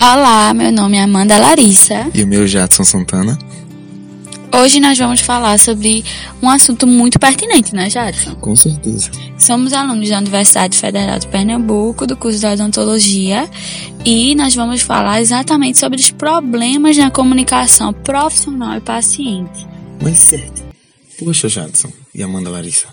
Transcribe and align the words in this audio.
Olá, 0.00 0.52
meu 0.52 0.70
nome 0.70 0.98
é 0.98 1.02
Amanda 1.02 1.38
Larissa. 1.38 2.10
E 2.14 2.22
o 2.22 2.26
meu 2.26 2.46
Jadson 2.46 2.84
Santana. 2.84 3.38
Hoje 4.52 4.78
nós 4.78 4.96
vamos 4.98 5.20
falar 5.20 5.58
sobre 5.58 6.04
um 6.42 6.48
assunto 6.48 6.86
muito 6.86 7.18
pertinente, 7.18 7.74
né, 7.74 7.88
Jadson? 7.90 8.34
Com 8.36 8.54
certeza. 8.54 9.10
Somos 9.38 9.72
alunos 9.72 10.08
da 10.08 10.18
Universidade 10.18 10.78
Federal 10.78 11.18
de 11.18 11.26
Pernambuco, 11.26 12.06
do 12.06 12.16
curso 12.16 12.38
de 12.38 12.46
odontologia, 12.46 13.50
e 14.04 14.34
nós 14.34 14.54
vamos 14.54 14.82
falar 14.82 15.20
exatamente 15.20 15.78
sobre 15.78 15.98
os 15.98 16.10
problemas 16.10 16.96
na 16.96 17.10
comunicação 17.10 17.92
profissional 17.92 18.76
e 18.76 18.80
paciente. 18.80 19.66
Mas 20.00 20.18
certo. 20.18 20.62
Poxa, 21.18 21.48
Jadson 21.48 21.90
e 22.14 22.22
Amanda 22.22 22.50
Larissa, 22.50 22.88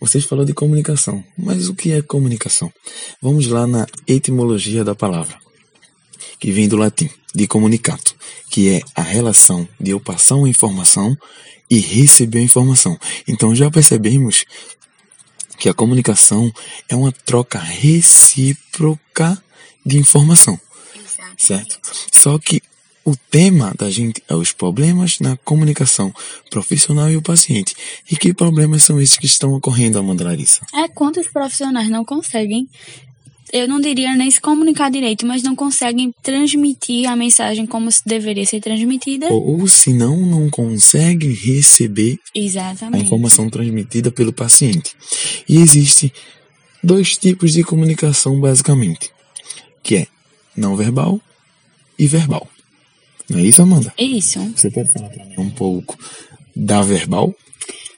vocês 0.00 0.24
falaram 0.24 0.46
de 0.46 0.54
comunicação, 0.54 1.22
mas 1.36 1.68
o 1.68 1.74
que 1.74 1.90
é 1.90 2.00
comunicação? 2.00 2.72
Vamos 3.20 3.48
lá 3.48 3.66
na 3.66 3.86
etimologia 4.06 4.84
da 4.84 4.94
palavra, 4.94 5.36
que 6.44 6.52
vem 6.52 6.68
do 6.68 6.76
latim, 6.76 7.08
de 7.34 7.46
comunicato, 7.46 8.14
que 8.50 8.68
é 8.68 8.82
a 8.94 9.00
relação 9.00 9.66
de 9.80 9.92
eu 9.92 9.98
passar 9.98 10.34
uma 10.34 10.46
informação 10.46 11.16
e 11.70 11.78
receber 11.78 12.40
a 12.40 12.42
informação. 12.42 12.98
Então 13.26 13.54
já 13.54 13.70
percebemos 13.70 14.44
que 15.58 15.70
a 15.70 15.72
comunicação 15.72 16.52
é 16.86 16.94
uma 16.94 17.10
troca 17.10 17.58
recíproca 17.58 19.42
de 19.86 19.96
informação. 19.96 20.60
Exatamente. 20.94 21.46
Certo? 21.46 21.80
Só 22.12 22.38
que 22.38 22.60
o 23.06 23.16
tema 23.16 23.72
da 23.78 23.88
gente 23.88 24.22
é 24.28 24.34
os 24.34 24.52
problemas 24.52 25.20
na 25.20 25.38
comunicação 25.38 26.12
profissional 26.50 27.10
e 27.10 27.16
o 27.16 27.22
paciente. 27.22 27.74
E 28.10 28.18
que 28.18 28.34
problemas 28.34 28.82
são 28.82 29.00
esses 29.00 29.16
que 29.16 29.24
estão 29.24 29.54
ocorrendo, 29.54 29.98
Amanda 29.98 30.24
Larissa? 30.24 30.60
É 30.74 30.88
quantos 30.88 31.26
profissionais 31.26 31.88
não 31.88 32.04
conseguem, 32.04 32.68
eu 33.54 33.68
não 33.68 33.80
diria 33.80 34.16
nem 34.16 34.28
se 34.28 34.40
comunicar 34.40 34.90
direito, 34.90 35.24
mas 35.24 35.40
não 35.40 35.54
conseguem 35.54 36.12
transmitir 36.20 37.08
a 37.08 37.14
mensagem 37.14 37.64
como 37.64 37.90
se 37.90 38.02
deveria 38.04 38.44
ser 38.44 38.60
transmitida. 38.60 39.28
Ou, 39.32 39.60
ou 39.60 39.68
se 39.68 39.92
não, 39.92 40.16
não 40.26 40.50
conseguem 40.50 41.32
receber 41.32 42.18
a 42.34 42.38
Exatamente. 42.40 43.04
informação 43.04 43.48
transmitida 43.48 44.10
pelo 44.10 44.32
paciente. 44.32 44.96
E 45.48 45.58
existe 45.58 46.12
dois 46.82 47.16
tipos 47.16 47.52
de 47.52 47.62
comunicação 47.62 48.40
basicamente, 48.40 49.12
que 49.84 49.98
é 49.98 50.06
não 50.56 50.74
verbal 50.74 51.20
e 51.96 52.08
verbal. 52.08 52.48
Não 53.30 53.38
é 53.38 53.42
isso, 53.42 53.62
Amanda? 53.62 53.94
Isso. 53.96 54.40
Você 54.56 54.68
pode 54.68 54.92
falar 54.92 55.10
um 55.38 55.48
pouco 55.48 55.96
da 56.56 56.82
verbal? 56.82 57.32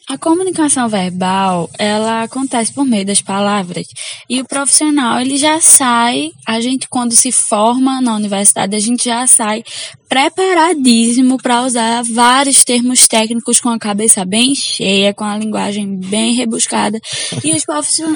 A 0.09 0.17
comunicação 0.17 0.89
verbal, 0.89 1.69
ela 1.77 2.23
acontece 2.23 2.73
por 2.73 2.85
meio 2.85 3.05
das 3.05 3.21
palavras. 3.21 3.89
E 4.31 4.41
o 4.41 4.45
profissional, 4.45 5.21
ele 5.21 5.37
já 5.37 5.61
sai, 5.61 6.31
a 6.47 6.61
gente 6.61 6.89
quando 6.89 7.13
se 7.13 7.33
forma 7.33 8.01
na 8.01 8.15
universidade, 8.15 8.77
a 8.77 8.79
gente 8.79 9.07
já 9.07 9.27
sai 9.27 9.65
preparadíssimo 10.09 11.37
para 11.39 11.63
usar 11.63 12.05
vários 12.05 12.63
termos 12.63 13.09
técnicos 13.09 13.61
com 13.61 13.69
a 13.69 13.81
cabeça 13.81 14.25
bem 14.25 14.55
cheia, 14.55 15.13
com 15.13 15.25
a 15.25 15.37
linguagem 15.37 15.97
bem 15.97 16.35
rebuscada. 16.35 17.01
E 17.43 17.51
os, 17.51 17.65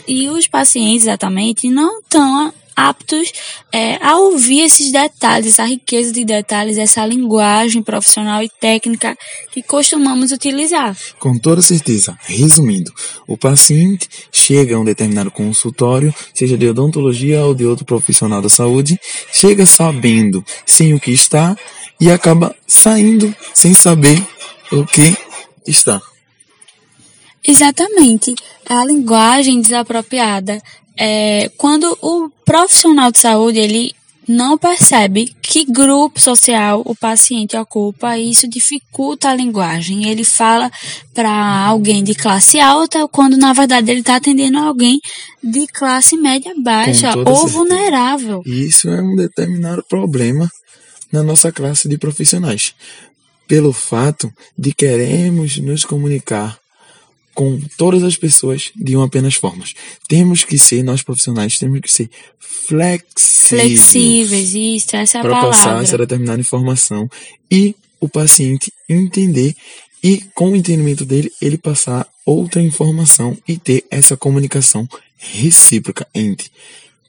e 0.06 0.28
os 0.28 0.46
pacientes, 0.46 1.02
exatamente, 1.02 1.68
não 1.68 1.98
estão 1.98 2.55
aptos 2.81 3.31
é, 3.70 3.97
a 4.05 4.17
ouvir 4.17 4.62
esses 4.62 4.91
detalhes, 4.91 5.61
a 5.61 5.67
riqueza 5.67 6.12
de 6.12 6.25
detalhes, 6.25 6.78
essa 6.78 7.05
linguagem 7.05 7.83
profissional 7.83 8.42
e 8.42 8.48
técnica 8.48 9.17
que 9.53 9.62
costumamos 9.62 10.33
utilizar. 10.33 10.97
Com 11.19 11.39
toda 11.39 11.61
certeza. 11.61 12.19
Resumindo, 12.23 12.91
o 13.27 13.36
paciente 13.36 14.08
chega 14.33 14.77
a 14.77 14.78
um 14.78 14.84
determinado 14.84 15.31
consultório, 15.31 16.14
seja 16.34 16.56
de 16.56 16.69
odontologia 16.69 17.45
ou 17.45 17.55
de 17.55 17.67
outro 17.67 17.84
profissional 17.84 18.41
da 18.41 18.48
saúde, 18.48 18.98
chega 19.31 19.67
sabendo 19.67 20.42
sem 20.64 20.95
o 20.95 21.01
que 21.01 21.11
está 21.11 21.55
e 22.01 22.11
acaba 22.11 22.56
saindo 22.67 23.34
sem 23.53 23.75
saber 23.75 24.27
o 24.73 24.86
que 24.86 25.14
está. 25.67 26.01
Exatamente. 27.46 28.35
A 28.69 28.85
linguagem 28.85 29.61
desapropriada 29.61 30.63
é 31.00 31.50
quando 31.56 31.96
o 32.02 32.30
profissional 32.44 33.11
de 33.11 33.18
saúde 33.18 33.58
ele 33.58 33.94
não 34.28 34.56
percebe 34.56 35.34
que 35.42 35.64
grupo 35.64 36.20
social 36.20 36.83
o 36.84 36.94
paciente 36.94 37.56
ocupa 37.56 38.16
e 38.16 38.30
isso 38.30 38.46
dificulta 38.46 39.30
a 39.30 39.34
linguagem. 39.34 40.08
Ele 40.08 40.22
fala 40.22 40.70
para 41.14 41.66
alguém 41.66 42.05
de 42.05 42.14
classe 42.14 42.60
alta 42.60 43.08
quando 43.08 43.36
na 43.36 43.52
verdade 43.52 43.90
ele 43.90 44.00
está 44.00 44.16
atendendo 44.16 44.58
alguém 44.58 45.00
de 45.42 45.66
classe 45.66 46.16
média 46.16 46.52
baixa 46.62 47.08
ou 47.16 47.24
certeza. 47.24 47.46
vulnerável. 47.46 48.42
Isso 48.44 48.89
é 48.89 49.00
um 49.02 49.16
determinado 49.16 49.83
problema 49.89 50.48
na 51.10 51.22
nossa 51.22 51.50
classe 51.50 51.89
de 51.89 51.96
profissionais. 51.96 52.74
Pelo 53.48 53.72
fato 53.72 54.33
de 54.56 54.72
queremos 54.72 55.56
nos 55.56 55.84
comunicar 55.84 56.59
com 57.40 57.58
todas 57.78 58.05
as 58.05 58.18
pessoas 58.18 58.70
de 58.77 58.95
uma 58.95 59.06
apenas 59.06 59.33
forma. 59.33 59.64
Temos 60.06 60.45
que 60.45 60.58
ser, 60.58 60.83
nós 60.83 61.02
profissionais, 61.02 61.58
temos 61.58 61.80
que 61.80 61.90
ser 61.90 62.11
flexíveis. 62.39 63.80
Flexíveis, 63.80 64.55
isso, 64.55 64.95
essa 64.95 65.17
é 65.17 65.20
a 65.23 65.24
para 65.24 65.40
passar 65.40 65.62
palavra. 65.62 65.83
essa 65.83 65.96
determinada 65.96 66.39
informação 66.39 67.08
e 67.51 67.74
o 67.98 68.06
paciente 68.11 68.70
entender 68.86 69.56
e 70.05 70.18
com 70.34 70.51
o 70.51 70.56
entendimento 70.56 71.06
dele 71.06 71.33
ele 71.40 71.56
passar 71.56 72.06
outra 72.27 72.61
informação 72.61 73.39
e 73.48 73.57
ter 73.57 73.86
essa 73.90 74.18
comunicação 74.18 74.86
recíproca 75.17 76.07
entre 76.14 76.51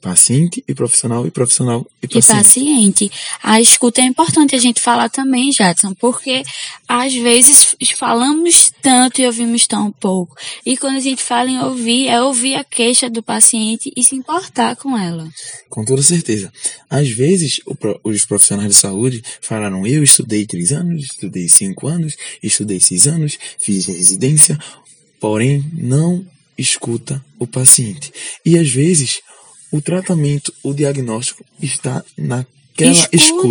paciente 0.02 0.62
e 0.66 0.74
profissional 0.74 1.24
e 1.26 1.30
profissional 1.30 1.86
e 2.02 2.06
E 2.06 2.08
paciente. 2.08 2.38
paciente. 2.38 3.12
A 3.42 3.60
escuta 3.60 4.00
é 4.00 4.04
importante 4.04 4.56
a 4.56 4.58
gente 4.58 4.80
falar 4.80 5.08
também, 5.08 5.52
Jadson, 5.52 5.94
porque 5.94 6.42
às 6.88 7.14
vezes 7.14 7.76
falamos 7.96 8.72
tanto 8.82 9.20
e 9.22 9.26
ouvimos 9.26 9.66
tão 9.66 9.92
pouco. 9.92 10.36
E 10.66 10.76
quando 10.76 10.96
a 10.96 11.00
gente 11.00 11.22
fala 11.22 11.48
em 11.48 11.60
ouvir, 11.60 12.08
é 12.08 12.20
ouvir 12.20 12.56
a 12.56 12.64
queixa 12.64 13.08
do 13.08 13.22
paciente 13.22 13.92
e 13.96 14.02
se 14.02 14.16
importar 14.16 14.74
com 14.76 14.98
ela. 14.98 15.28
Com 15.70 15.84
toda 15.84 16.02
certeza. 16.02 16.52
Às 16.90 17.08
vezes, 17.08 17.60
os 18.02 18.24
profissionais 18.26 18.68
de 18.70 18.74
saúde 18.74 19.22
falaram: 19.40 19.86
eu 19.86 20.02
estudei 20.02 20.44
três 20.44 20.72
anos, 20.72 21.04
estudei 21.04 21.48
cinco 21.48 21.86
anos, 21.86 22.16
estudei 22.42 22.80
seis 22.80 23.06
anos, 23.06 23.38
fiz 23.58 23.86
residência, 23.86 24.58
porém 25.20 25.64
não 25.72 26.26
escuta 26.58 27.24
o 27.38 27.46
paciente. 27.46 28.12
E 28.44 28.58
às 28.58 28.68
vezes, 28.68 29.20
o 29.72 29.80
tratamento, 29.80 30.52
o 30.62 30.72
diagnóstico 30.72 31.44
está. 31.60 32.04
É, 32.18 32.61
que 32.76 32.84
impo- 33.16 33.42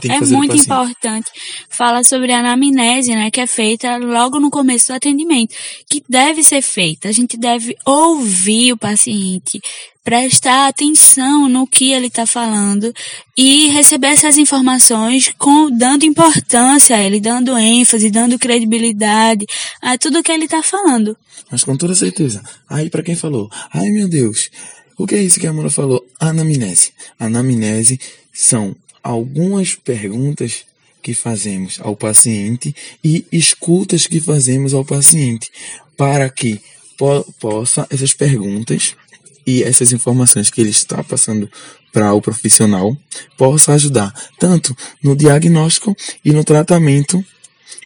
tem 0.00 0.10
que 0.10 0.16
é 0.16 0.20
do 0.20 0.26
muito 0.36 0.52
importante 0.64 1.30
falar 1.68 2.04
sobre 2.04 2.32
a 2.32 2.38
anamnese, 2.40 3.10
né, 3.14 3.30
que 3.30 3.40
é 3.40 3.46
feita 3.46 3.96
logo 3.98 4.38
no 4.40 4.50
começo 4.50 4.88
do 4.88 4.94
atendimento, 4.94 5.54
que 5.88 6.02
deve 6.08 6.42
ser 6.42 6.62
feita. 6.62 7.08
A 7.08 7.12
gente 7.12 7.36
deve 7.36 7.76
ouvir 7.84 8.72
o 8.72 8.76
paciente, 8.76 9.60
prestar 10.04 10.68
atenção 10.68 11.48
no 11.48 11.66
que 11.66 11.92
ele 11.92 12.06
está 12.06 12.24
falando 12.24 12.92
e 13.36 13.68
receber 13.68 14.08
essas 14.08 14.38
informações 14.38 15.32
com 15.36 15.70
dando 15.70 16.04
importância 16.06 16.96
a 16.96 17.00
ele, 17.02 17.20
dando 17.20 17.58
ênfase, 17.58 18.10
dando 18.10 18.38
credibilidade 18.38 19.44
a 19.82 19.98
tudo 19.98 20.22
que 20.22 20.32
ele 20.32 20.44
está 20.46 20.62
falando. 20.62 21.14
Mas 21.50 21.62
com 21.62 21.76
toda 21.76 21.94
certeza. 21.94 22.42
Aí, 22.68 22.88
para 22.88 23.02
quem 23.02 23.14
falou, 23.16 23.50
ai 23.72 23.88
meu 23.90 24.08
Deus, 24.08 24.50
o 24.98 25.06
que 25.06 25.14
é 25.14 25.22
isso 25.22 25.38
que 25.38 25.46
a 25.46 25.50
Amanda 25.50 25.70
falou? 25.70 26.04
Anamnese. 26.18 26.92
Anamnese 27.18 28.00
são 28.32 28.74
algumas 29.02 29.76
perguntas 29.76 30.64
que 31.00 31.14
fazemos 31.14 31.78
ao 31.80 31.96
paciente 31.96 32.74
e 33.02 33.24
escutas 33.30 34.06
que 34.06 34.20
fazemos 34.20 34.74
ao 34.74 34.84
paciente 34.84 35.50
para 35.96 36.28
que 36.28 36.60
po 36.98 37.24
possa 37.40 37.86
essas 37.88 38.12
perguntas 38.12 38.96
e 39.46 39.62
essas 39.62 39.92
informações 39.92 40.50
que 40.50 40.60
ele 40.60 40.70
está 40.70 41.02
passando 41.02 41.50
para 41.92 42.12
o 42.12 42.20
profissional 42.20 42.96
possa 43.36 43.72
ajudar 43.72 44.12
tanto 44.38 44.76
no 45.02 45.16
diagnóstico 45.16 45.96
e 46.24 46.32
no 46.32 46.44
tratamento 46.44 47.24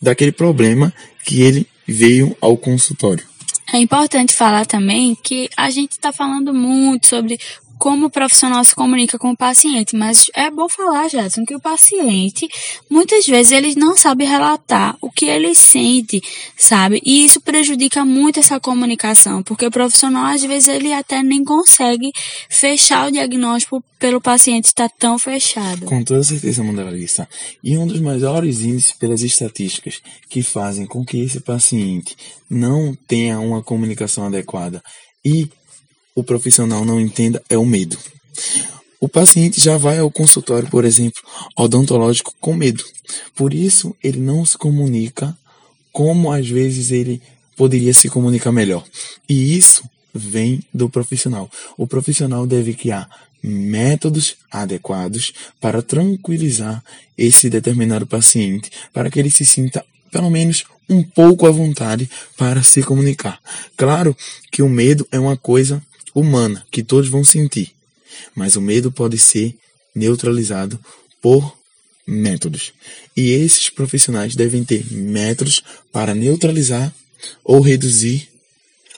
daquele 0.01 0.33
problema 0.33 0.93
que 1.25 1.43
ele 1.43 1.67
veio 1.87 2.37
ao 2.41 2.57
consultório. 2.57 3.32
É 3.73 3.79
importante 3.79 4.35
falar 4.35 4.67
também 4.67 5.15
que 5.15 5.49
a 5.57 5.71
gente 5.71 5.93
está 5.93 6.13
falando 6.13 6.53
muito 6.53 7.07
sobre 7.07 7.39
como 7.83 8.07
o 8.07 8.11
profissional 8.11 8.63
se 8.63 8.77
comunica 8.77 9.19
com 9.19 9.33
o 9.33 9.37
paciente, 9.37 9.97
mas 9.97 10.27
é 10.37 10.49
bom 10.49 10.69
falar, 10.69 11.09
Jadson, 11.09 11.45
que 11.45 11.57
o 11.57 11.61
paciente, 11.61 12.47
muitas 12.89 13.27
vezes, 13.27 13.51
ele 13.51 13.75
não 13.75 13.97
sabe 13.97 14.25
relatar 14.25 14.97
o 15.01 15.11
que 15.11 15.25
ele 15.25 15.53
sente, 15.53 16.23
sabe? 16.57 17.03
E 17.05 17.25
isso 17.25 17.41
prejudica 17.41 18.05
muito 18.05 18.39
essa 18.39 18.61
comunicação, 18.61 19.43
porque 19.43 19.67
o 19.67 19.71
profissional, 19.73 20.27
às 20.27 20.45
vezes, 20.45 20.69
ele 20.69 20.93
até 20.93 21.25
nem 21.25 21.43
consegue 21.43 22.13
fechar 22.49 23.09
o 23.09 23.11
diagnóstico 23.11 23.83
pelo 23.99 24.21
paciente 24.21 24.67
estar 24.67 24.89
tão 24.89 25.19
fechado. 25.19 25.85
Com 25.85 26.05
toda 26.05 26.23
certeza, 26.23 26.63
Amanda 26.63 26.85
Larissa. 26.85 27.29
E 27.65 27.77
um 27.77 27.85
dos 27.85 28.01
maiores 28.01 28.61
índices 28.61 28.93
pelas 28.93 29.23
estatísticas 29.23 30.01
que 30.29 30.41
fazem 30.41 30.87
com 30.87 31.05
que 31.05 31.19
esse 31.19 31.41
paciente 31.41 32.17
não 32.49 32.95
tenha 33.09 33.41
uma 33.41 33.61
comunicação 33.61 34.27
adequada 34.27 34.81
e 35.25 35.49
o 36.15 36.23
profissional 36.23 36.85
não 36.85 37.01
entenda 37.01 37.43
é 37.49 37.57
o 37.57 37.65
medo. 37.65 37.99
o 39.01 39.09
paciente 39.09 39.61
já 39.61 39.77
vai 39.77 39.99
ao 39.99 40.11
consultório, 40.11 40.69
por 40.71 40.85
exemplo, 40.85 41.21
odontológico 41.57 42.33
com 42.41 42.55
medo. 42.55 42.85
Por 43.35 43.53
isso, 43.53 43.97
ele 44.03 44.21
não 44.21 44.45
se 44.45 44.57
comunica 44.57 45.37
como 45.93 46.33
às 46.33 46.49
vezes 46.49 46.91
ele 46.93 47.21
poderia 47.57 47.93
se 47.93 48.09
comunicar 48.09 48.53
melhor. 48.53 48.85
E 49.29 49.57
isso 49.57 49.83
vem 50.15 50.63
do 50.73 50.89
profissional. 50.89 51.51
O 51.77 51.87
profissional 51.87 52.47
deve 52.47 52.75
criar 52.75 53.09
métodos 53.43 54.37
adequados 54.51 55.33
para 55.61 55.83
tranquilizar 55.83 56.83
esse 57.19 57.51
determinado 57.51 58.07
paciente, 58.07 58.71
para 58.93 59.11
que 59.11 59.19
ele 59.19 59.31
se 59.31 59.45
sinta 59.45 59.85
pelo 60.11 60.31
menos 60.31 60.65
um 60.89 61.03
pouco 61.03 61.47
à 61.47 61.51
vontade 61.51 62.09
para 62.37 62.63
se 62.63 62.83
comunicar. 62.83 63.41
Claro 63.77 64.17
que 64.51 64.63
o 64.63 64.69
medo 64.69 65.07
é 65.11 65.19
uma 65.19 65.37
coisa 65.37 65.83
humana 66.15 66.65
que 66.71 66.83
todos 66.83 67.09
vão 67.09 67.25
sentir, 67.25 67.73
mas 68.35 68.57
o 68.57 68.61
medo 68.61 68.91
pode 68.91 69.19
ser 69.19 69.55
neutralizado 69.95 70.79
por 71.21 71.57
métodos. 72.07 72.73
E 73.17 73.31
esses 73.31 73.71
profissionais 73.71 74.35
devem 74.35 74.65
ter 74.65 74.85
métodos 74.93 75.63
para 75.93 76.15
neutralizar 76.15 76.93
ou 77.45 77.61
reduzir 77.61 78.29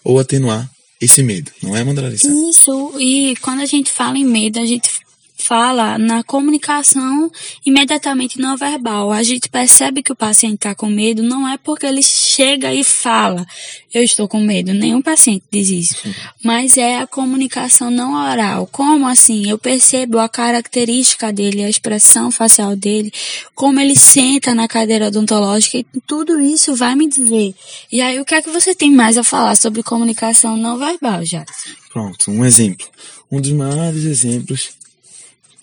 ou 0.03 0.19
atenuar 0.19 0.71
esse 1.01 1.23
medo, 1.23 1.51
não 1.63 1.77
é, 1.77 1.85
Mandralissa? 1.85 2.29
Isso, 2.51 2.93
e 2.99 3.35
quando 3.43 3.61
a 3.61 3.67
gente 3.67 3.91
fala 3.91 4.17
em 4.17 4.25
medo, 4.25 4.59
a 4.59 4.65
gente 4.65 4.89
fala 5.37 5.99
na 5.99 6.23
comunicação 6.23 7.31
imediatamente 7.67 8.39
não 8.39 8.57
verbal. 8.57 9.11
A 9.11 9.23
gente 9.23 9.49
percebe 9.49 10.03
que 10.03 10.13
o 10.13 10.17
paciente 10.17 10.55
está 10.55 10.75
com 10.75 10.87
medo 10.87 11.23
não 11.23 11.47
é 11.47 11.59
porque 11.59 11.87
ele 11.87 12.03
chega 12.03 12.73
e 12.73 12.85
fala, 12.85 13.45
eu 13.93 14.03
estou 14.03 14.29
com 14.29 14.41
medo. 14.41 14.73
Nenhum 14.73 15.03
paciente 15.03 15.45
diz 15.51 15.69
isso. 15.69 15.97
Mas 16.43 16.79
é 16.79 16.99
a 16.99 17.07
comunicação 17.07 17.91
não 17.91 18.15
oral. 18.15 18.69
Como 18.71 19.07
assim? 19.07 19.49
Eu 19.49 19.59
percebo 19.59 20.19
a 20.19 20.29
característica 20.29 21.33
dele, 21.33 21.65
a 21.65 21.69
expressão 21.69 22.31
facial 22.31 22.77
dele, 22.77 23.13
como 23.55 23.81
ele 23.81 23.97
senta 23.97 24.55
na 24.55 24.69
cadeira 24.69 25.09
odontológica 25.09 25.79
e 25.79 25.87
tudo 26.07 26.41
isso 26.41 26.75
vai 26.75 26.95
me 26.95 27.09
dizer. 27.09 27.55
E 27.91 28.01
aí, 28.01 28.21
o 28.21 28.25
que 28.25 28.35
é 28.35 28.43
que 28.43 28.51
você 28.51 28.75
tem 28.75 28.91
mais 28.91 29.19
a 29.19 29.25
falar 29.25 29.57
sobre 29.57 29.83
comunicação 29.83 30.57
não 30.57 30.79
verbal, 30.79 31.25
já? 31.25 31.45
Pronto, 31.93 32.31
um 32.31 32.45
exemplo. 32.45 32.87
Um 33.31 33.41
dos 33.41 33.53
maiores 33.53 34.05
exemplos 34.05 34.84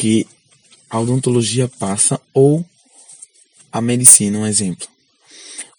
que 0.02 0.26
a 0.90 1.00
odontologia 1.00 1.68
passa 1.68 2.20
ou 2.34 2.66
a 3.72 3.80
medicina, 3.80 4.40
um 4.40 4.48
exemplo. 4.48 4.88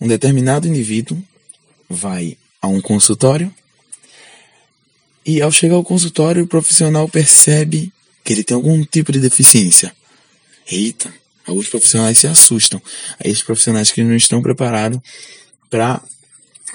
Um 0.01 0.07
determinado 0.07 0.69
indivíduo 0.69 1.21
vai 1.91 2.39
a 2.61 2.69
um 2.69 2.81
consultório 2.81 3.53
e 5.27 5.43
ao 5.43 5.51
chegar 5.51 5.75
ao 5.75 5.83
consultório 5.83 6.45
o 6.45 6.47
profissional 6.47 7.09
percebe 7.09 7.93
que 8.23 8.33
ele 8.33 8.45
tem 8.45 8.55
algum 8.55 8.85
tipo 8.85 9.11
de 9.11 9.19
deficiência. 9.19 9.93
Eita, 10.71 11.13
alguns 11.45 11.69
profissionais 11.69 12.17
se 12.19 12.29
assustam. 12.29 12.81
Esses 13.25 13.43
profissionais 13.43 13.91
que 13.91 14.05
não 14.05 14.15
estão 14.15 14.41
preparados 14.41 15.01
para 15.69 16.01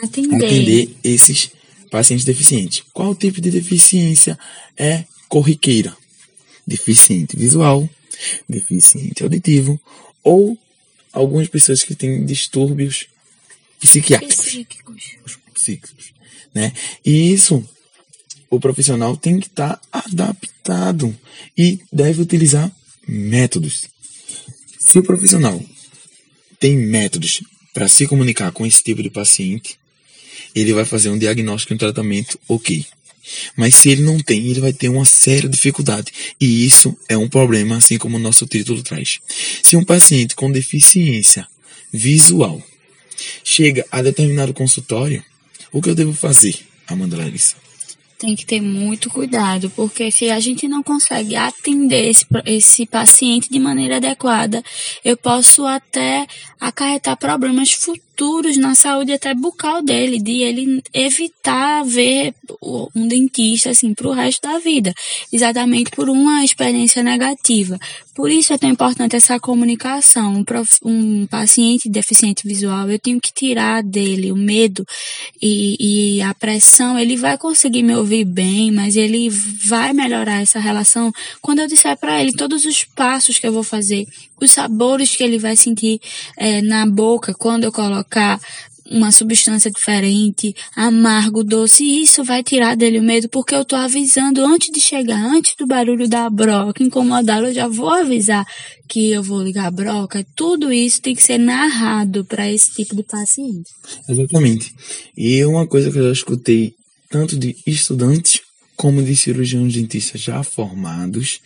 atender. 0.03 0.35
atender 0.35 0.97
esses 1.01 1.49
pacientes 1.89 2.25
deficientes. 2.25 2.83
Qual 2.93 3.15
tipo 3.15 3.39
de 3.39 3.49
deficiência 3.49 4.37
é 4.75 5.05
corriqueira? 5.29 5.95
Deficiente 6.67 7.37
visual, 7.37 7.89
deficiente 8.47 9.23
auditivo 9.23 9.79
ou 10.21 10.57
algumas 11.13 11.47
pessoas 11.47 11.83
que 11.83 11.95
têm 11.95 12.25
distúrbios 12.25 13.07
psiquiátricos, 13.79 14.45
psíquicos, 14.45 15.17
psíquicos 15.53 16.13
né? 16.53 16.73
E 17.05 17.31
isso 17.31 17.63
o 18.49 18.59
profissional 18.59 19.15
tem 19.15 19.39
que 19.39 19.47
estar 19.47 19.77
tá 19.77 20.03
adaptado 20.05 21.15
e 21.57 21.79
deve 21.91 22.21
utilizar 22.21 22.71
métodos. 23.07 23.85
Se 24.79 24.97
o 24.97 25.03
profissional 25.03 25.61
tem 26.59 26.77
métodos 26.77 27.41
para 27.73 27.87
se 27.87 28.07
comunicar 28.07 28.51
com 28.51 28.65
esse 28.65 28.81
tipo 28.81 29.03
de 29.03 29.09
paciente, 29.09 29.77
ele 30.55 30.73
vai 30.73 30.85
fazer 30.85 31.09
um 31.09 31.17
diagnóstico 31.17 31.73
e 31.73 31.75
um 31.75 31.77
tratamento 31.77 32.39
ok. 32.47 32.85
Mas 33.55 33.75
se 33.75 33.89
ele 33.89 34.01
não 34.01 34.19
tem, 34.19 34.45
ele 34.47 34.59
vai 34.59 34.73
ter 34.73 34.89
uma 34.89 35.05
séria 35.05 35.49
dificuldade. 35.49 36.11
E 36.39 36.65
isso 36.65 36.97
é 37.07 37.17
um 37.17 37.27
problema, 37.27 37.77
assim 37.77 37.97
como 37.97 38.17
o 38.17 38.19
nosso 38.19 38.45
título 38.45 38.83
traz. 38.83 39.19
Se 39.63 39.75
um 39.75 39.83
paciente 39.83 40.35
com 40.35 40.51
deficiência 40.51 41.47
visual 41.91 42.61
chega 43.43 43.85
a 43.91 44.01
determinado 44.01 44.53
consultório, 44.53 45.23
o 45.71 45.81
que 45.81 45.89
eu 45.89 45.95
devo 45.95 46.13
fazer, 46.13 46.55
Amanda 46.87 47.17
Larissa? 47.17 47.55
tem 48.17 48.35
que 48.35 48.45
ter 48.45 48.59
muito 48.61 49.09
cuidado, 49.09 49.69
porque 49.75 50.09
se 50.09 50.29
a 50.29 50.39
gente 50.39 50.67
não 50.67 50.81
consegue 50.81 51.35
atender 51.35 52.09
esse, 52.09 52.25
esse 52.45 52.85
paciente 52.85 53.49
de 53.49 53.59
maneira 53.59 53.97
adequada, 53.97 54.63
eu 55.05 55.15
posso 55.15 55.65
até 55.65 56.25
acarretar 56.59 57.15
problemas 57.15 57.71
futuros 57.73 58.06
na 58.57 58.75
saúde 58.75 59.13
até 59.13 59.33
bucal 59.33 59.81
dele, 59.81 60.19
de 60.19 60.41
ele 60.41 60.81
evitar 60.93 61.83
ver 61.83 62.33
um 62.95 63.07
dentista 63.07 63.69
assim 63.69 63.93
para 63.93 64.07
o 64.07 64.11
resto 64.11 64.41
da 64.41 64.59
vida, 64.59 64.93
exatamente 65.31 65.91
por 65.91 66.09
uma 66.09 66.43
experiência 66.43 67.03
negativa. 67.03 67.77
Por 68.17 68.31
isso 68.31 68.51
é 68.51 68.57
tão 68.57 68.71
importante 68.71 69.15
essa 69.15 69.39
comunicação. 69.39 70.37
Um, 70.37 70.43
prof, 70.43 70.79
um 70.83 71.27
paciente 71.27 71.87
deficiente 71.87 72.47
visual, 72.47 72.89
eu 72.89 72.97
tenho 72.97 73.21
que 73.21 73.31
tirar 73.31 73.83
dele 73.83 74.31
o 74.31 74.35
medo 74.35 74.83
e, 75.39 76.15
e 76.17 76.21
a 76.23 76.33
pressão. 76.33 76.97
Ele 76.97 77.15
vai 77.15 77.37
conseguir 77.37 77.83
me 77.83 77.95
ouvir 77.95 78.25
bem, 78.25 78.71
mas 78.71 78.95
ele 78.95 79.29
vai 79.29 79.93
melhorar 79.93 80.41
essa 80.41 80.57
relação 80.57 81.13
quando 81.43 81.59
eu 81.59 81.67
disser 81.67 81.95
para 81.95 82.19
ele 82.19 82.33
todos 82.33 82.65
os 82.65 82.83
passos 82.83 83.37
que 83.37 83.45
eu 83.45 83.53
vou 83.53 83.61
fazer, 83.61 84.07
os 84.41 84.49
sabores 84.49 85.15
que 85.15 85.23
ele 85.23 85.37
vai 85.37 85.55
sentir 85.55 85.99
é, 86.35 86.59
na 86.63 86.87
boca 86.87 87.35
quando 87.35 87.65
eu 87.65 87.71
colocar 88.07 88.39
uma 88.89 89.11
substância 89.11 89.69
diferente, 89.69 90.55
amargo, 90.73 91.43
doce, 91.43 91.83
e 91.83 92.03
isso 92.03 92.23
vai 92.23 92.41
tirar 92.41 92.75
dele 92.77 92.99
o 92.99 93.03
medo, 93.03 93.27
porque 93.27 93.53
eu 93.53 93.65
tô 93.65 93.75
avisando 93.75 94.45
antes 94.45 94.71
de 94.71 94.79
chegar, 94.79 95.21
antes 95.21 95.55
do 95.57 95.67
barulho 95.67 96.07
da 96.07 96.29
broca 96.29 96.81
incomodá-lo, 96.81 97.47
eu 97.47 97.53
já 97.53 97.67
vou 97.67 97.89
avisar 97.89 98.47
que 98.87 99.11
eu 99.11 99.21
vou 99.21 99.43
ligar 99.43 99.65
a 99.65 99.71
broca. 99.71 100.25
Tudo 100.33 100.71
isso 100.71 101.01
tem 101.01 101.13
que 101.13 101.21
ser 101.21 101.37
narrado 101.37 102.23
para 102.23 102.49
esse 102.49 102.71
tipo 102.71 102.95
de 102.95 103.03
paciente. 103.03 103.69
Exatamente. 104.07 104.73
E 105.17 105.43
uma 105.43 105.67
coisa 105.67 105.91
que 105.91 105.97
eu 105.97 106.05
já 106.07 106.13
escutei 106.13 106.73
tanto 107.09 107.37
de 107.37 107.57
estudantes 107.65 108.39
como 108.77 109.03
de 109.03 109.15
cirurgiões 109.17 109.73
dentistas 109.73 110.21
já 110.21 110.41
formados, 110.43 111.41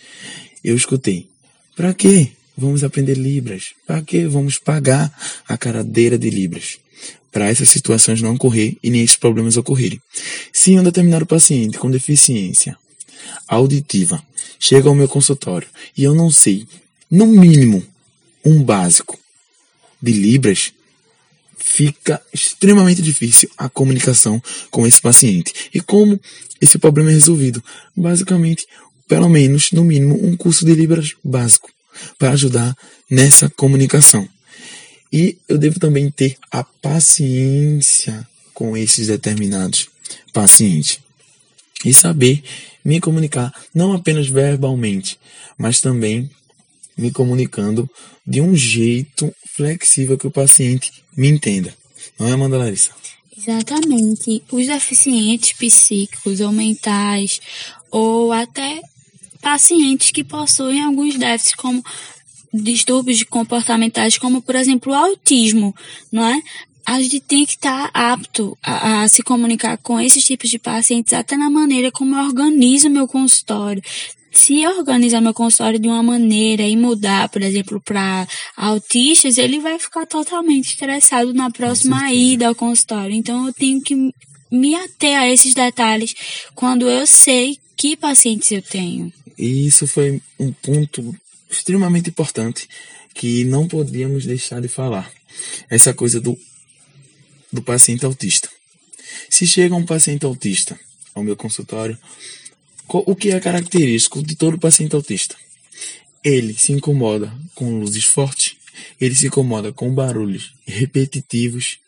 eu 0.63 0.75
escutei. 0.75 1.27
Para 1.75 1.91
quê? 1.91 2.31
Vamos 2.57 2.83
aprender 2.83 3.15
Libras. 3.17 3.73
Para 3.87 4.01
que 4.01 4.25
vamos 4.25 4.57
pagar 4.57 5.11
a 5.47 5.57
caradeira 5.57 6.17
de 6.17 6.29
Libras? 6.29 6.79
para 7.31 7.47
essas 7.47 7.69
situações 7.69 8.21
não 8.21 8.35
ocorrer 8.35 8.75
e 8.83 8.89
nem 8.89 9.01
esses 9.01 9.15
problemas 9.15 9.55
ocorrerem. 9.55 10.01
Se 10.51 10.77
um 10.77 10.83
determinado 10.83 11.25
paciente 11.25 11.77
com 11.77 11.89
deficiência 11.89 12.77
auditiva 13.47 14.21
chega 14.59 14.89
ao 14.89 14.95
meu 14.95 15.07
consultório 15.07 15.67
e 15.97 16.03
eu 16.03 16.13
não 16.13 16.29
sei, 16.29 16.67
no 17.09 17.25
mínimo, 17.25 17.83
um 18.43 18.61
básico 18.61 19.17
de 20.01 20.11
Libras, 20.11 20.73
fica 21.57 22.21
extremamente 22.33 23.01
difícil 23.01 23.49
a 23.57 23.69
comunicação 23.69 24.41
com 24.69 24.85
esse 24.85 24.99
paciente. 24.99 25.53
E 25.73 25.79
como 25.79 26.19
esse 26.59 26.77
problema 26.77 27.11
é 27.11 27.13
resolvido? 27.13 27.63
Basicamente, 27.95 28.65
pelo 29.07 29.29
menos, 29.29 29.71
no 29.71 29.83
mínimo, 29.83 30.19
um 30.25 30.35
curso 30.35 30.65
de 30.65 30.73
Libras 30.73 31.15
básico 31.23 31.69
para 32.17 32.31
ajudar 32.31 32.75
nessa 33.09 33.49
comunicação. 33.49 34.27
E 35.11 35.37
eu 35.47 35.57
devo 35.57 35.79
também 35.79 36.09
ter 36.09 36.37
a 36.49 36.63
paciência 36.63 38.27
com 38.53 38.77
esses 38.77 39.07
determinados 39.07 39.89
pacientes. 40.31 40.99
E 41.83 41.93
saber 41.93 42.43
me 42.85 42.99
comunicar 42.99 43.53
não 43.73 43.93
apenas 43.93 44.27
verbalmente, 44.27 45.19
mas 45.57 45.81
também 45.81 46.29
me 46.97 47.11
comunicando 47.11 47.89
de 48.25 48.39
um 48.39 48.55
jeito 48.55 49.33
flexível 49.55 50.17
que 50.17 50.27
o 50.27 50.31
paciente 50.31 50.91
me 51.15 51.27
entenda. 51.27 51.75
Não 52.17 52.27
é, 52.27 52.31
Amanda 52.31 52.57
Larissa? 52.57 52.91
Exatamente. 53.35 54.43
Os 54.51 54.67
deficientes 54.67 55.53
psíquicos 55.53 56.39
ou 56.39 56.51
mentais, 56.51 57.41
ou 57.89 58.31
até 58.31 58.81
pacientes 59.41 60.11
que 60.11 60.23
possuem 60.23 60.81
alguns 60.81 61.17
déficits, 61.17 61.55
como 61.55 61.83
distúrbios 62.53 63.23
comportamentais, 63.23 64.17
como 64.17 64.41
por 64.41 64.55
exemplo 64.55 64.91
o 64.91 64.95
autismo, 64.95 65.73
não 66.11 66.25
é? 66.25 66.41
A 66.85 66.99
gente 67.01 67.19
tem 67.19 67.45
que 67.45 67.53
estar 67.53 67.89
apto 67.93 68.57
a, 68.61 69.03
a, 69.03 69.07
se 69.07 69.21
comunicar 69.21 69.77
com 69.77 69.99
esses 69.99 70.23
tipos 70.23 70.49
de 70.49 70.59
pacientes, 70.59 71.13
até 71.13 71.37
na 71.37 71.49
maneira 71.49 71.91
como 71.91 72.15
eu 72.15 72.23
organizo 72.23 72.89
meu 72.89 73.07
consultório. 73.07 73.81
Se 74.31 74.61
eu 74.61 74.77
organizar 74.77 75.21
meu 75.21 75.33
consultório 75.33 75.77
de 75.77 75.87
uma 75.87 76.01
maneira 76.01 76.63
e 76.63 76.75
mudar, 76.75 77.29
por 77.29 77.41
exemplo, 77.41 77.81
para 77.81 78.27
autistas, 78.55 79.37
ele 79.37 79.59
vai 79.59 79.77
ficar 79.77 80.05
totalmente 80.05 80.71
estressado 80.71 81.33
na 81.33 81.51
próxima 81.51 82.11
ida 82.11 82.47
ao 82.47 82.55
consultório. 82.55 83.13
Então 83.13 83.47
eu 83.47 83.53
tenho 83.53 83.81
que 83.81 83.95
me 84.49 84.75
ater 84.75 85.17
a 85.17 85.29
esses 85.29 85.53
detalhes 85.53 86.15
quando 86.55 86.89
eu 86.89 87.05
sei 87.05 87.57
que 87.77 87.95
pacientes 87.95 88.51
eu 88.51 88.61
tenho. 88.61 89.11
E 89.41 89.65
isso 89.65 89.87
foi 89.87 90.21
um 90.37 90.51
ponto 90.53 91.15
extremamente 91.49 92.11
importante 92.11 92.69
que 93.11 93.43
não 93.43 93.67
podíamos 93.67 94.23
deixar 94.23 94.61
de 94.61 94.67
falar. 94.67 95.11
Essa 95.67 95.95
coisa 95.95 96.21
do, 96.21 96.37
do 97.51 97.59
paciente 97.59 98.05
autista. 98.05 98.47
Se 99.27 99.47
chega 99.47 99.73
um 99.73 99.83
paciente 99.83 100.27
autista 100.27 100.79
ao 101.15 101.23
meu 101.23 101.35
consultório, 101.35 101.97
o 102.87 103.15
que 103.15 103.31
é 103.31 103.39
característico 103.39 104.21
de 104.21 104.35
todo 104.35 104.59
paciente 104.59 104.95
autista? 104.95 105.35
Ele 106.23 106.53
se 106.53 106.71
incomoda 106.71 107.33
com 107.55 107.79
luzes 107.79 108.05
fortes, 108.05 108.55
ele 108.99 109.15
se 109.15 109.25
incomoda 109.25 109.73
com 109.73 109.91
barulhos 109.91 110.53
repetitivos 110.67 111.79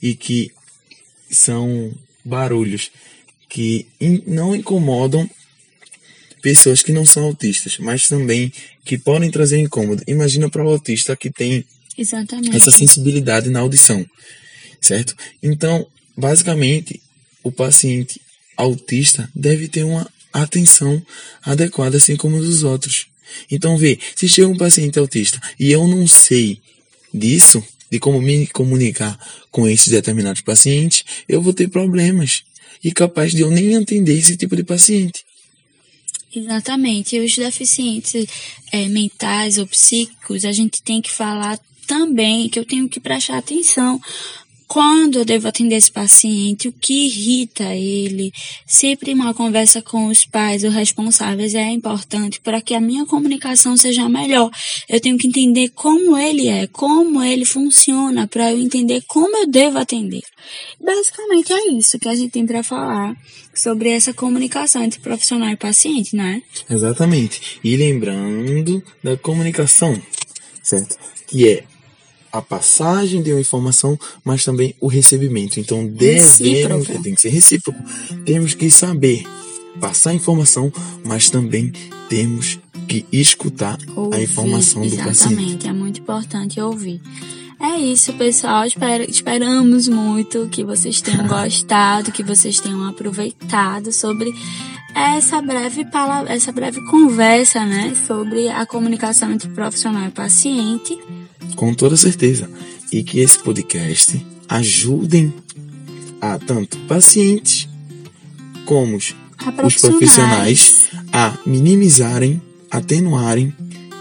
e 0.00 0.14
que 0.14 0.50
são 1.30 1.92
barulhos 2.24 2.90
que 3.46 3.86
não 4.26 4.56
incomodam 4.56 5.28
pessoas 6.42 6.82
que 6.82 6.92
não 6.92 7.04
são 7.04 7.24
autistas, 7.24 7.78
mas 7.78 8.08
também 8.08 8.52
que 8.84 8.96
podem 8.96 9.30
trazer 9.30 9.58
incômodo. 9.58 10.02
Imagina 10.06 10.48
para 10.48 10.64
o 10.64 10.68
autista 10.68 11.16
que 11.16 11.30
tem 11.30 11.64
Exatamente. 11.96 12.56
essa 12.56 12.70
sensibilidade 12.70 13.50
na 13.50 13.60
audição, 13.60 14.04
certo? 14.80 15.14
Então, 15.42 15.86
basicamente, 16.16 17.00
o 17.42 17.50
paciente 17.50 18.20
autista 18.56 19.30
deve 19.34 19.68
ter 19.68 19.84
uma 19.84 20.08
atenção 20.32 21.02
adequada, 21.42 21.96
assim 21.96 22.16
como 22.16 22.40
dos 22.40 22.62
outros. 22.62 23.06
Então, 23.50 23.76
vê, 23.76 23.98
se 24.16 24.28
chega 24.28 24.48
um 24.48 24.56
paciente 24.56 24.98
autista 24.98 25.40
e 25.58 25.70
eu 25.70 25.86
não 25.86 26.06
sei 26.06 26.60
disso, 27.12 27.62
de 27.90 27.98
como 27.98 28.20
me 28.20 28.46
comunicar 28.46 29.18
com 29.50 29.68
esses 29.68 29.88
determinados 29.88 30.42
pacientes, 30.42 31.04
eu 31.28 31.40
vou 31.40 31.52
ter 31.52 31.68
problemas 31.68 32.42
e 32.82 32.92
capaz 32.92 33.32
de 33.32 33.40
eu 33.40 33.50
nem 33.50 33.74
entender 33.74 34.16
esse 34.16 34.36
tipo 34.36 34.54
de 34.54 34.62
paciente. 34.62 35.24
Exatamente. 36.34 37.16
E 37.16 37.24
os 37.24 37.34
deficientes 37.34 38.26
é, 38.70 38.86
mentais 38.86 39.58
ou 39.58 39.66
psíquicos, 39.66 40.44
a 40.44 40.52
gente 40.52 40.82
tem 40.82 41.00
que 41.00 41.10
falar 41.10 41.58
também 41.86 42.48
que 42.48 42.58
eu 42.58 42.64
tenho 42.64 42.88
que 42.88 43.00
prestar 43.00 43.38
atenção 43.38 44.00
quando 44.68 45.18
eu 45.18 45.24
devo 45.24 45.48
atender 45.48 45.76
esse 45.76 45.90
paciente, 45.90 46.68
o 46.68 46.72
que 46.72 47.06
irrita 47.06 47.74
ele. 47.74 48.30
Sempre 48.66 49.14
uma 49.14 49.32
conversa 49.32 49.80
com 49.80 50.08
os 50.08 50.26
pais 50.26 50.62
ou 50.62 50.70
responsáveis 50.70 51.54
é 51.54 51.70
importante 51.70 52.38
para 52.38 52.60
que 52.60 52.74
a 52.74 52.80
minha 52.80 53.06
comunicação 53.06 53.78
seja 53.78 54.06
melhor. 54.10 54.50
Eu 54.86 55.00
tenho 55.00 55.16
que 55.16 55.26
entender 55.26 55.70
como 55.70 56.18
ele 56.18 56.48
é, 56.48 56.66
como 56.66 57.24
ele 57.24 57.46
funciona, 57.46 58.26
para 58.28 58.52
eu 58.52 58.60
entender 58.60 59.02
como 59.06 59.34
eu 59.38 59.46
devo 59.46 59.78
atender. 59.78 60.22
Basicamente 60.78 61.50
é 61.50 61.70
isso 61.72 61.98
que 61.98 62.08
a 62.08 62.14
gente 62.14 62.32
tem 62.32 62.46
para 62.46 62.62
falar 62.62 63.16
sobre 63.54 63.88
essa 63.88 64.12
comunicação 64.12 64.84
entre 64.84 65.00
profissional 65.00 65.48
e 65.48 65.56
paciente, 65.56 66.14
né? 66.14 66.42
Exatamente. 66.68 67.58
E 67.64 67.74
lembrando 67.74 68.82
da 69.02 69.16
comunicação, 69.16 70.00
certo? 70.62 70.96
Que 71.26 71.48
é 71.48 71.64
a 72.32 72.42
passagem 72.42 73.22
de 73.22 73.32
uma 73.32 73.40
informação, 73.40 73.98
mas 74.24 74.44
também 74.44 74.74
o 74.80 74.88
recebimento. 74.88 75.58
Então, 75.60 75.86
devemos, 75.86 76.86
tem 77.02 77.14
que 77.14 77.20
ser 77.20 77.30
recíproco. 77.30 77.78
Temos 78.24 78.54
que 78.54 78.70
saber 78.70 79.24
passar 79.80 80.10
a 80.10 80.14
informação, 80.14 80.72
mas 81.04 81.30
também 81.30 81.72
temos 82.08 82.58
que 82.88 83.04
escutar 83.12 83.78
ouvir, 83.94 84.16
a 84.16 84.22
informação 84.22 84.80
do 84.80 84.86
exatamente, 84.86 85.08
paciente. 85.08 85.34
Exatamente, 85.34 85.68
é 85.68 85.72
muito 85.72 86.00
importante 86.00 86.60
ouvir. 86.60 87.00
É 87.60 87.76
isso, 87.76 88.12
pessoal. 88.14 88.64
Esper 88.64 89.08
esperamos 89.08 89.88
muito 89.88 90.48
que 90.48 90.64
vocês 90.64 91.00
tenham 91.00 91.26
gostado, 91.28 92.12
que 92.12 92.22
vocês 92.22 92.60
tenham 92.60 92.86
aproveitado 92.88 93.92
sobre 93.92 94.32
essa 94.94 95.42
breve, 95.42 95.86
essa 96.28 96.52
breve 96.52 96.82
conversa, 96.86 97.64
né, 97.64 97.94
sobre 98.06 98.48
a 98.48 98.64
comunicação 98.64 99.30
entre 99.32 99.48
profissional 99.50 100.06
e 100.06 100.10
paciente 100.10 100.98
com 101.56 101.74
toda 101.74 101.96
certeza. 101.96 102.50
E 102.92 103.02
que 103.02 103.20
esse 103.20 103.38
podcast 103.38 104.24
ajudem 104.48 105.32
a 106.20 106.38
tanto 106.38 106.78
pacientes 106.80 107.68
como 108.64 108.96
os 108.96 109.14
profissionais 109.80 110.88
a 111.12 111.36
minimizarem, 111.46 112.40
atenuarem 112.70 113.54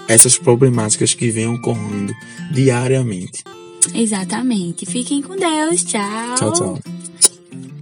essas 0.07 0.37
problemáticas 0.37 1.13
que 1.13 1.29
vêm 1.29 1.47
ocorrendo 1.47 2.13
diariamente. 2.51 3.43
Exatamente. 3.93 4.85
Fiquem 4.85 5.21
com 5.21 5.35
Deus. 5.35 5.83
Tchau. 5.83 6.35
Tchau, 6.35 6.53
tchau. 6.53 6.96